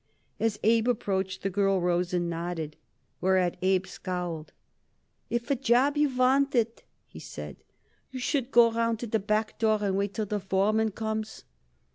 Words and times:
As 0.39 0.57
Abe 0.63 0.87
approached, 0.87 1.43
the 1.43 1.51
girl 1.51 1.79
rose 1.79 2.11
and 2.11 2.27
nodded, 2.27 2.75
whereat 3.21 3.55
Abe 3.61 3.85
scowled. 3.85 4.51
"If 5.29 5.51
a 5.51 5.55
job 5.55 5.95
you 5.95 6.09
want 6.09 6.55
it," 6.55 6.81
he 7.07 7.19
said, 7.19 7.57
"you 8.09 8.19
should 8.19 8.49
go 8.49 8.71
round 8.71 8.97
to 9.01 9.05
the 9.05 9.19
back 9.19 9.59
door 9.59 9.77
and 9.83 9.95
wait 9.95 10.15
till 10.15 10.25
the 10.25 10.39
foreman 10.39 10.89
comes." 10.89 11.43